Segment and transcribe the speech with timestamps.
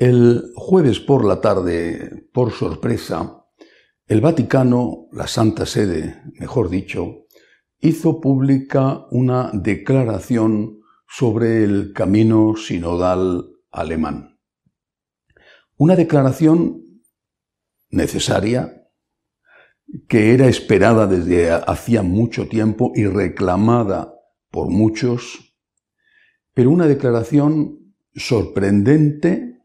[0.00, 3.44] El jueves por la tarde, por sorpresa,
[4.06, 7.26] el Vaticano, la Santa Sede, mejor dicho,
[7.80, 14.38] hizo pública una declaración sobre el camino sinodal alemán.
[15.76, 16.82] Una declaración
[17.90, 18.86] necesaria,
[20.08, 24.14] que era esperada desde hacía mucho tiempo y reclamada
[24.50, 25.58] por muchos,
[26.54, 29.59] pero una declaración sorprendente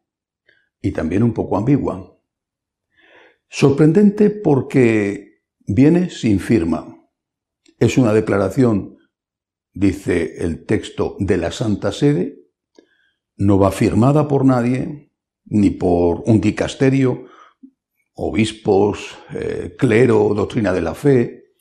[0.86, 2.16] y también un poco ambigua.
[3.50, 6.96] Sorprendente porque viene sin firma.
[7.80, 9.00] Es una declaración,
[9.74, 12.38] dice el texto de la Santa Sede,
[13.36, 15.12] no va firmada por nadie,
[15.46, 17.26] ni por un dicasterio,
[18.14, 21.56] obispos, eh, clero, doctrina de la fe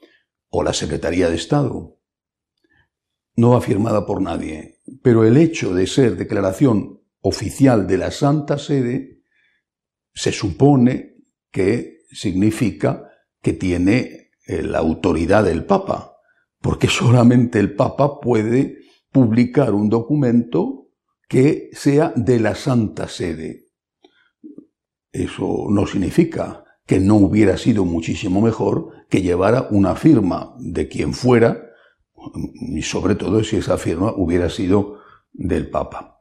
[0.51, 1.99] o la Secretaría de Estado.
[3.37, 8.59] No va firmada por nadie, pero el hecho de ser declaración oficial de la Santa
[8.59, 9.14] Sede
[10.15, 11.17] se supone
[11.51, 13.11] que significa
[13.43, 16.17] que tiene eh, la autoridad del Papa,
[16.61, 18.79] porque solamente el Papa puede
[19.11, 20.89] publicar un documento
[21.29, 23.69] que sea de la Santa Sede.
[25.13, 31.13] Eso no significa que no hubiera sido muchísimo mejor que llevara una firma de quien
[31.13, 31.71] fuera,
[32.55, 34.99] y sobre todo si esa firma hubiera sido
[35.33, 36.14] del Papa.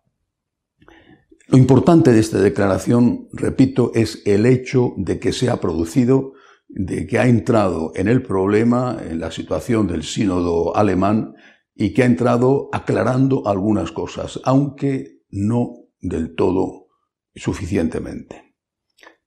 [1.48, 6.34] Lo importante de esta declaración, repito, es el hecho de que se ha producido,
[6.70, 11.34] de que ha entrado en el problema, en la situación del sínodo alemán,
[11.76, 16.88] y que ha entrado aclarando algunas cosas, aunque no del todo
[17.36, 18.56] suficientemente.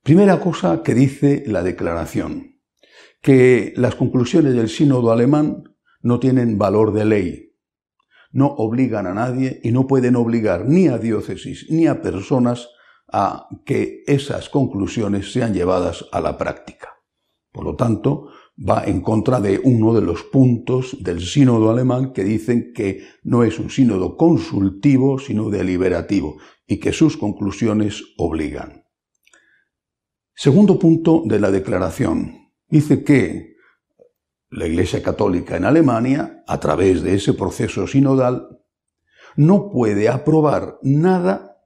[0.02, 2.60] Primera cosa que dice la declaración,
[3.20, 5.64] que las conclusiones del sínodo alemán
[6.00, 7.45] no tienen valor de ley,
[8.32, 12.68] no obligan a nadie y no pueden obligar ni a diócesis ni a personas
[13.12, 16.88] a que esas conclusiones sean llevadas a la práctica.
[17.52, 22.24] Por lo tanto, va en contra de uno de los puntos del sínodo alemán que
[22.24, 26.36] dicen que no es un sínodo consultivo, sino deliberativo,
[26.66, 28.84] y que sus conclusiones obligan.
[30.34, 32.50] Segundo punto de la declaración.
[32.68, 33.55] Dice que
[34.56, 38.58] la Iglesia Católica en Alemania, a través de ese proceso sinodal,
[39.36, 41.58] no puede aprobar nada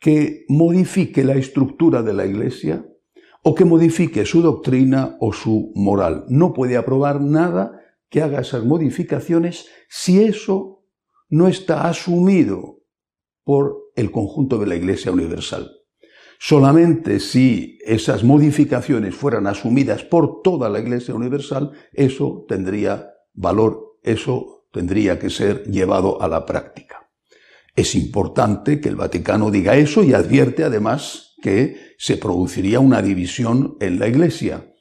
[0.00, 2.84] que modifique la estructura de la Iglesia
[3.44, 6.24] o que modifique su doctrina o su moral.
[6.28, 10.84] No puede aprobar nada que haga esas modificaciones si eso
[11.28, 12.80] no está asumido
[13.44, 15.70] por el conjunto de la Iglesia Universal.
[16.42, 24.64] Solamente si esas modificaciones fueran asumidas por toda la Iglesia Universal, eso tendría valor, eso
[24.72, 27.10] tendría que ser llevado a la práctica.
[27.76, 33.76] Es importante que el Vaticano diga eso y advierte además que se produciría una división
[33.78, 34.72] en la Iglesia.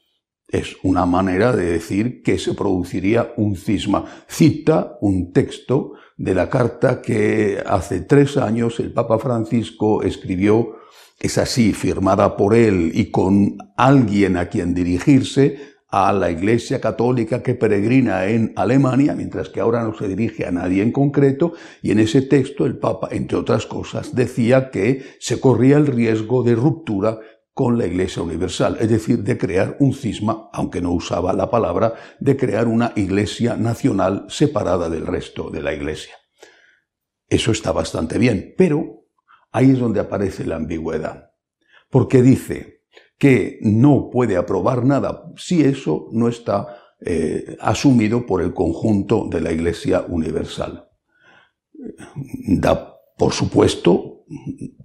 [0.48, 4.06] Es una manera de decir que se produciría un cisma.
[4.30, 10.79] Cita un texto de la carta que hace tres años el Papa Francisco escribió
[11.20, 17.42] es así, firmada por él y con alguien a quien dirigirse, a la Iglesia Católica
[17.42, 21.92] que peregrina en Alemania, mientras que ahora no se dirige a nadie en concreto, y
[21.92, 26.56] en ese texto el Papa, entre otras cosas, decía que se corría el riesgo de
[26.56, 27.20] ruptura
[27.54, 31.96] con la Iglesia Universal, es decir, de crear un cisma, aunque no usaba la palabra,
[32.20, 36.14] de crear una Iglesia nacional separada del resto de la Iglesia.
[37.28, 38.99] Eso está bastante bien, pero
[39.52, 41.32] Ahí es donde aparece la ambigüedad.
[41.90, 42.84] Porque dice
[43.18, 46.68] que no puede aprobar nada si eso no está
[47.02, 50.90] eh, asumido por el conjunto de la Iglesia Universal.
[52.48, 54.26] Da, por supuesto,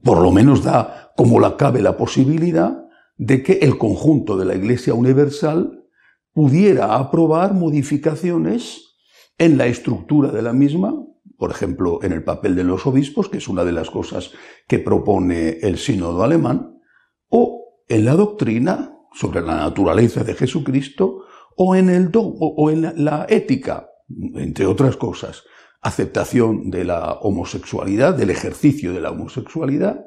[0.03, 2.85] por lo menos da como la cabe la posibilidad
[3.17, 5.85] de que el conjunto de la Iglesia Universal
[6.33, 8.97] pudiera aprobar modificaciones
[9.39, 10.95] en la estructura de la misma
[11.39, 14.33] por ejemplo, en el papel de los obispos, que es una de las cosas
[14.69, 16.81] que propone el sínodo alemán,
[17.29, 21.25] o en la doctrina sobre la naturaleza de Jesucristo,
[21.57, 23.89] o en, el o en la ética,
[24.35, 25.45] entre otras cosas,
[25.81, 30.05] aceptación de la homosexualidad, del ejercicio de la homosexualidad,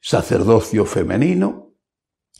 [0.00, 1.74] sacerdocio femenino,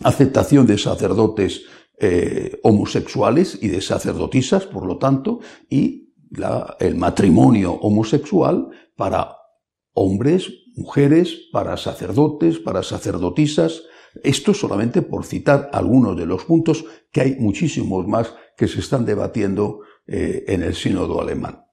[0.03, 1.63] aceptación de sacerdotes
[2.01, 6.08] eh, homosexuales y de sacerdotisas, por lo tanto, y
[6.81, 9.37] el matrimonio homosexual para
[9.95, 13.83] hombres, mujeres, para sacerdotes, para sacerdotisas.
[14.23, 19.05] Esto solamente por citar algunos de los puntos, que hay muchísimos más que se están
[19.05, 21.65] debatiendo eh, en el sínodo alemán.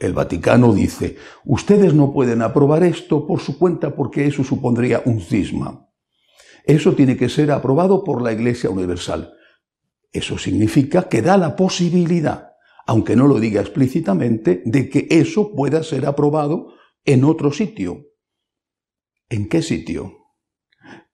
[0.00, 5.20] El Vaticano dice, ustedes no pueden aprobar esto por su cuenta porque eso supondría un
[5.20, 5.88] cisma.
[6.64, 9.34] Eso tiene que ser aprobado por la Iglesia Universal.
[10.10, 12.53] Eso significa que da la posibilidad,
[12.86, 18.06] aunque no lo diga explícitamente, de que eso pueda ser aprobado en otro sitio.
[19.28, 20.12] ¿En qué sitio?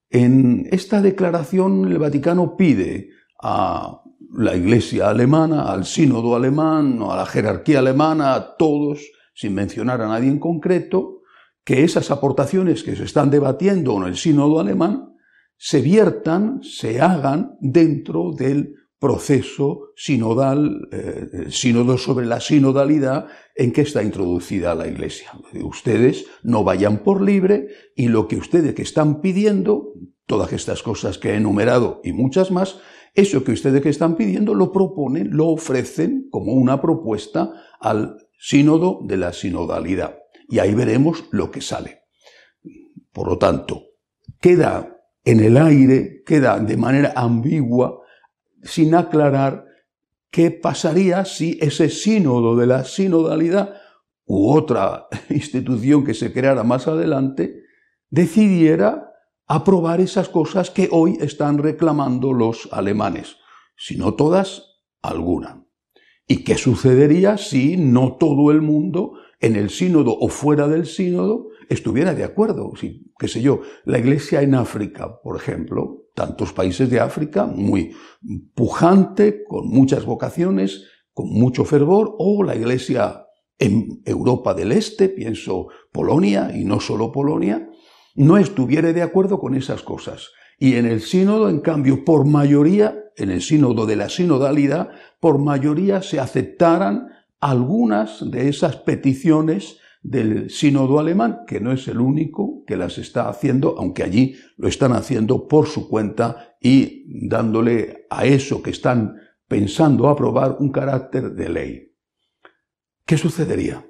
[0.08, 3.10] En esta declaración el Vaticano pide
[3.42, 4.02] a
[4.32, 9.00] la Iglesia alemana, al sínodo alemán, a la jerarquía alemana, a todos,
[9.34, 11.22] sin mencionar a nadie en concreto,
[11.64, 15.14] que esas aportaciones que se están debatiendo en el sínodo alemán
[15.56, 23.80] se viertan, se hagan dentro del proceso sinodal, eh, sínodo sobre la sinodalidad en que
[23.80, 25.32] está introducida la Iglesia.
[25.64, 29.94] Ustedes no vayan por libre y lo que ustedes que están pidiendo,
[30.26, 32.78] todas estas cosas que he enumerado y muchas más,
[33.14, 39.00] eso que ustedes que están pidiendo lo proponen, lo ofrecen como una propuesta al sínodo
[39.02, 40.18] de la sinodalidad.
[40.48, 42.02] Y ahí veremos lo que sale.
[43.12, 43.84] Por lo tanto,
[44.40, 47.99] queda en el aire, queda de manera ambigua
[48.62, 49.66] sin aclarar
[50.30, 53.74] qué pasaría si ese sínodo de la sinodalidad
[54.24, 57.64] u otra institución que se creara más adelante
[58.10, 59.12] decidiera
[59.46, 63.36] aprobar esas cosas que hoy están reclamando los alemanes,
[63.76, 65.64] si no todas, alguna.
[66.28, 71.48] ¿Y qué sucedería si no todo el mundo en el sínodo o fuera del sínodo
[71.68, 72.70] estuviera de acuerdo?
[72.76, 77.96] Si, qué sé yo, la iglesia en África, por ejemplo, tantos países de África, muy
[78.54, 80.84] pujante, con muchas vocaciones,
[81.14, 83.24] con mucho fervor, o la iglesia
[83.58, 87.70] en Europa del Este, pienso Polonia y no solo Polonia,
[88.16, 90.28] no estuviera de acuerdo con esas cosas.
[90.58, 94.90] Y en el sínodo, en cambio, por mayoría, en el sínodo de la sinodalidad,
[95.20, 97.08] por mayoría se aceptaran
[97.40, 103.28] algunas de esas peticiones del sínodo alemán, que no es el único que las está
[103.28, 109.16] haciendo, aunque allí lo están haciendo por su cuenta y dándole a eso que están
[109.46, 111.96] pensando aprobar un carácter de ley.
[113.04, 113.86] ¿Qué sucedería?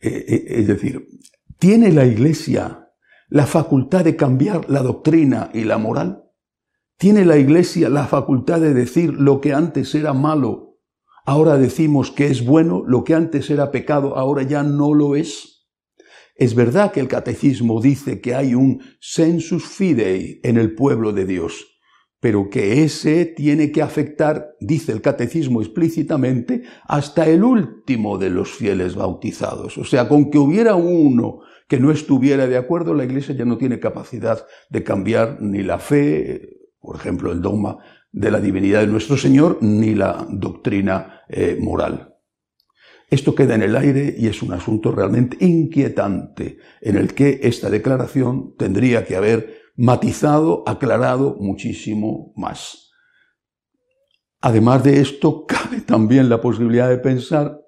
[0.00, 1.06] Eh, eh, es decir,
[1.58, 2.88] ¿tiene la Iglesia
[3.28, 6.24] la facultad de cambiar la doctrina y la moral?
[6.96, 10.69] ¿Tiene la Iglesia la facultad de decir lo que antes era malo
[11.30, 15.68] Ahora decimos que es bueno, lo que antes era pecado, ahora ya no lo es.
[16.34, 21.26] Es verdad que el catecismo dice que hay un sensus fidei en el pueblo de
[21.26, 21.78] Dios,
[22.18, 28.50] pero que ese tiene que afectar, dice el catecismo explícitamente, hasta el último de los
[28.50, 29.78] fieles bautizados.
[29.78, 33.56] O sea, con que hubiera uno que no estuviera de acuerdo, la Iglesia ya no
[33.56, 37.78] tiene capacidad de cambiar ni la fe, por ejemplo, el dogma
[38.12, 42.16] de la divinidad de nuestro Señor ni la doctrina eh, moral.
[43.08, 47.68] Esto queda en el aire y es un asunto realmente inquietante en el que esta
[47.68, 52.92] declaración tendría que haber matizado, aclarado muchísimo más.
[54.40, 57.60] Además de esto, cabe también la posibilidad de pensar,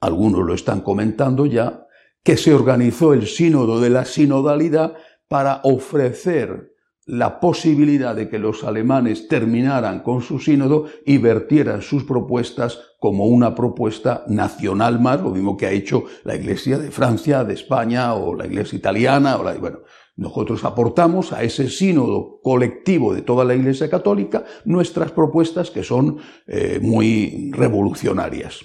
[0.00, 1.86] algunos lo están comentando ya,
[2.22, 4.94] que se organizó el sínodo de la sinodalidad
[5.26, 6.69] para ofrecer
[7.10, 13.26] la posibilidad de que los alemanes terminaran con su sínodo y vertieran sus propuestas como
[13.26, 18.14] una propuesta nacional más, lo mismo que ha hecho la Iglesia de Francia, de España
[18.14, 19.38] o la Iglesia italiana.
[19.38, 19.80] O la, bueno,
[20.14, 26.18] nosotros aportamos a ese sínodo colectivo de toda la Iglesia católica nuestras propuestas que son
[26.46, 28.60] eh, muy revolucionarias.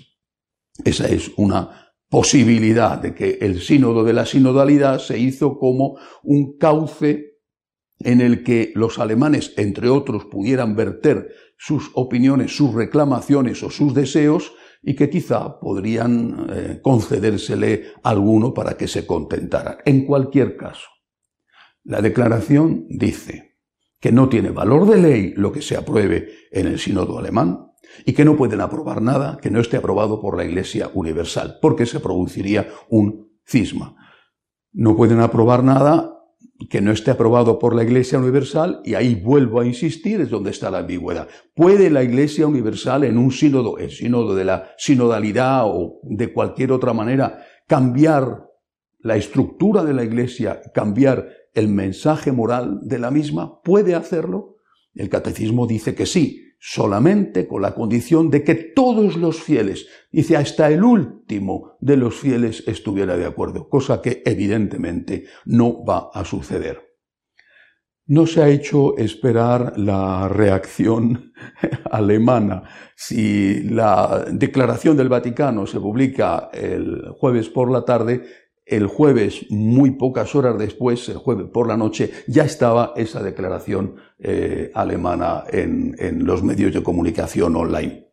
[0.84, 6.60] Esa es una posibilidad de que el sínodo de la sinodalidad se hizo como un
[6.60, 7.35] cauce
[8.00, 13.94] en el que los alemanes, entre otros, pudieran verter sus opiniones, sus reclamaciones o sus
[13.94, 19.78] deseos y que quizá podrían eh, concedérsele alguno para que se contentaran.
[19.86, 20.88] En cualquier caso,
[21.84, 23.58] la declaración dice
[24.00, 27.72] que no tiene valor de ley lo que se apruebe en el sínodo alemán
[28.06, 31.86] y que no pueden aprobar nada que no esté aprobado por la Iglesia Universal, porque
[31.86, 33.96] se produciría un cisma.
[34.72, 36.15] No pueden aprobar nada
[36.70, 40.52] que no esté aprobado por la Iglesia Universal, y ahí vuelvo a insistir, es donde
[40.52, 41.28] está la ambigüedad.
[41.54, 46.72] ¿Puede la Iglesia Universal en un sínodo, el sínodo de la sinodalidad o de cualquier
[46.72, 48.46] otra manera, cambiar
[49.00, 53.62] la estructura de la Iglesia, cambiar el mensaje moral de la misma?
[53.62, 54.56] ¿Puede hacerlo?
[54.94, 60.36] El catecismo dice que sí, solamente con la condición de que todos los fieles, dice
[60.36, 66.26] hasta el último de los fieles estuviera de acuerdo, cosa que evidentemente no va a
[66.26, 66.82] suceder.
[68.08, 71.34] No se ha hecho esperar la reacción
[71.92, 72.64] alemana.
[72.96, 78.24] Si la declaración del Vaticano se publica el jueves por la tarde,
[78.66, 83.96] el jueves, muy pocas horas después, el jueves por la noche, ya estaba esa declaración
[84.20, 85.96] eh, alemana en,
[86.26, 88.08] los medios de comunicación online,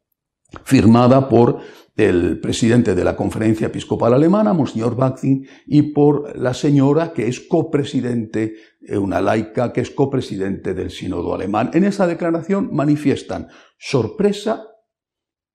[0.64, 1.60] firmada por
[1.96, 7.40] el presidente de la Conferencia Episcopal Alemana, Monsignor Bachtin, y por la señora que es
[7.40, 11.70] copresidente, eh, una laica que es copresidente del Sínodo Alemán.
[11.72, 14.66] En esa declaración manifiestan sorpresa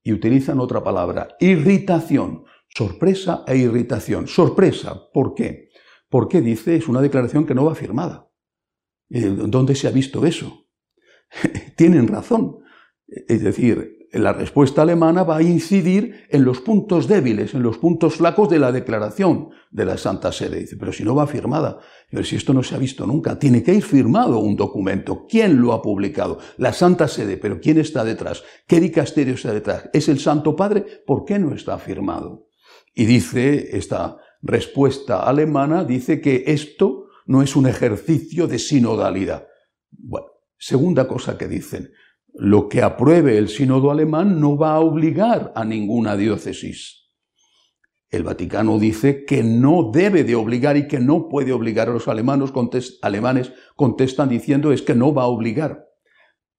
[0.03, 2.45] y utilizan otra palabra, irritación.
[2.77, 4.27] Sorpresa e irritación.
[4.27, 5.69] Sorpresa, ¿por qué?
[6.09, 8.29] Porque dice, es una declaración que no va firmada.
[9.09, 10.67] Eh, ¿Dónde se ha visto eso?
[11.75, 12.59] Tienen razón.
[13.07, 18.17] Es decir, la respuesta alemana va a incidir en los puntos débiles, en los puntos
[18.17, 20.59] flacos de la declaración de la Santa Sede.
[20.59, 21.79] Dice, pero si no va firmada,
[22.11, 25.25] pero si esto no se ha visto nunca, tiene que ir firmado un documento.
[25.27, 26.37] ¿Quién lo ha publicado?
[26.57, 28.43] La Santa Sede, pero ¿quién está detrás?
[28.67, 29.89] ¿Qué dicasterio está detrás?
[29.93, 30.85] ¿Es el Santo Padre?
[31.07, 32.46] ¿Por qué no está firmado?
[32.99, 39.45] Y dice esta respuesta alemana, dice que esto no es un ejercicio de sinodalidad.
[39.91, 40.25] Bueno,
[40.57, 41.91] segunda cosa que dicen,
[42.33, 47.11] lo que apruebe el sínodo alemán no va a obligar a ninguna diócesis.
[48.09, 52.07] El Vaticano dice que no debe de obligar y que no puede obligar a los
[52.07, 52.51] alemanes,
[53.03, 55.85] alemanes contestan diciendo es que no va a obligar.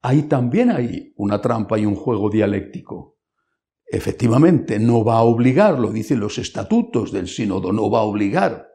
[0.03, 3.18] Ahí también hay una trampa y un juego dialéctico.
[3.91, 8.69] Efectivamente, no va a obligar, lo dicen los estatutos del sínodo, no va a obligar,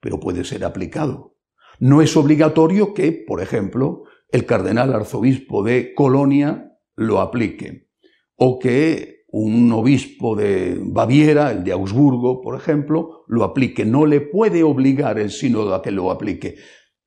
[0.00, 1.36] pero puede ser aplicado.
[1.78, 7.88] No es obligatorio que, por ejemplo, el cardenal arzobispo de Colonia lo aplique,
[8.36, 13.86] o que un obispo de Baviera, el de Augsburgo, por ejemplo, lo aplique.
[13.86, 16.56] No le puede obligar el sínodo a que lo aplique,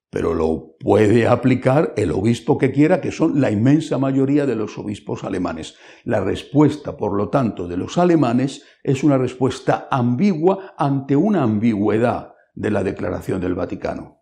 [0.10, 4.78] pero lo puede aplicar el obispo que quiera, que son la inmensa mayoría de los
[4.78, 5.76] obispos alemanes.
[6.04, 12.34] La respuesta, por lo tanto, de los alemanes es una respuesta ambigua ante una ambigüedad
[12.54, 14.22] de la Declaración del Vaticano.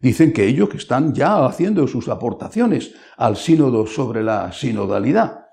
[0.00, 5.46] Dicen que ellos están ya haciendo sus aportaciones al sínodo sobre la sinodalidad,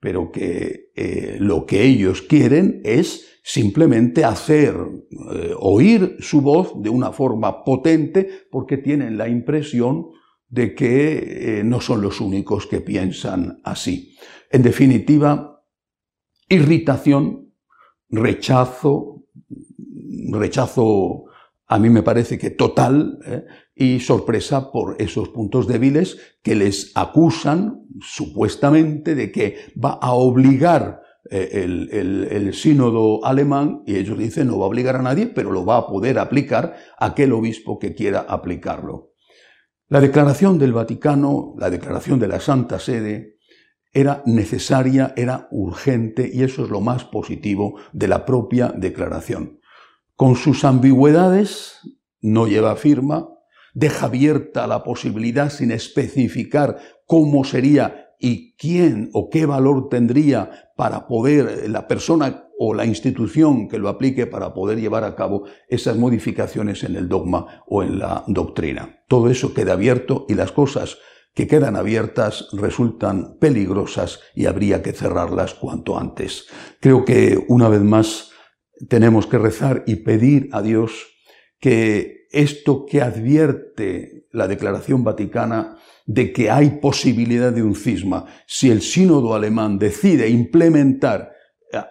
[0.00, 6.88] pero que eh, lo que ellos quieren es simplemente hacer eh, oír su voz de
[6.88, 10.06] una forma potente porque tienen la impresión
[10.48, 14.16] de que eh, no son los únicos que piensan así.
[14.50, 15.62] En definitiva,
[16.48, 17.52] irritación,
[18.08, 19.24] rechazo,
[20.30, 21.24] rechazo
[21.66, 23.44] a mí me parece que total, ¿eh?
[23.74, 31.03] y sorpresa por esos puntos débiles que les acusan supuestamente de que va a obligar
[31.30, 35.64] eh, el, sínodo alemán, y ellos dicen no va a obligar a nadie, pero lo
[35.64, 39.12] va a poder aplicar aquel obispo que quiera aplicarlo.
[39.88, 43.38] La declaración del Vaticano, la declaración de la Santa Sede,
[43.92, 49.60] era necesaria, era urgente, y eso es lo más positivo de la propia declaración.
[50.16, 51.80] Con sus ambigüedades,
[52.20, 53.28] no lleva firma,
[53.72, 61.06] deja abierta la posibilidad sin especificar cómo sería y quién o qué valor tendría para
[61.06, 65.98] poder la persona o la institución que lo aplique para poder llevar a cabo esas
[65.98, 69.04] modificaciones en el dogma o en la doctrina.
[69.08, 70.96] Todo eso queda abierto y las cosas
[71.34, 76.46] que quedan abiertas resultan peligrosas y habría que cerrarlas cuanto antes.
[76.80, 78.30] Creo que una vez más
[78.88, 81.08] tenemos que rezar y pedir a Dios
[81.60, 88.70] que esto que advierte la Declaración Vaticana de que hay posibilidad de un cisma, si
[88.70, 91.32] el sínodo alemán decide implementar,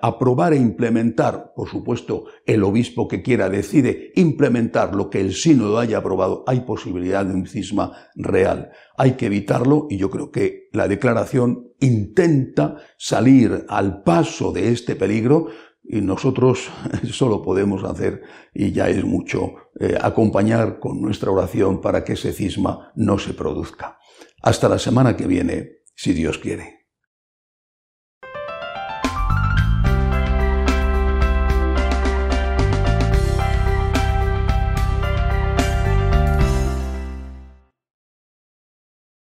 [0.01, 5.79] aprobar e implementar, por supuesto, el obispo que quiera decide implementar lo que el sínodo
[5.79, 8.71] haya aprobado, hay posibilidad de un cisma real.
[8.97, 14.95] Hay que evitarlo y yo creo que la declaración intenta salir al paso de este
[14.95, 15.47] peligro
[15.83, 16.69] y nosotros
[17.11, 18.23] solo podemos hacer,
[18.53, 23.33] y ya es mucho, eh, acompañar con nuestra oración para que ese cisma no se
[23.33, 23.97] produzca.
[24.41, 26.82] Hasta la semana que viene, si Dios quiere.